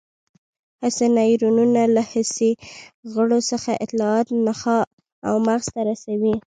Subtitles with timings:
[0.81, 2.51] حسي نیورونونه له حسي
[3.13, 4.83] غړو څخه اطلاعات نخاع
[5.27, 6.35] او مغز ته رسوي.